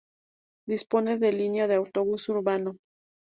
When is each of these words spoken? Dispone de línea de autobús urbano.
Dispone 0.67 1.19
de 1.19 1.31
línea 1.31 1.67
de 1.67 1.75
autobús 1.75 2.27
urbano. 2.29 2.75